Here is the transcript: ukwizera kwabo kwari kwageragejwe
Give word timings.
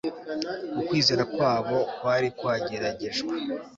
ukwizera 0.79 1.23
kwabo 1.33 1.77
kwari 1.97 2.27
kwageragejwe 2.37 3.33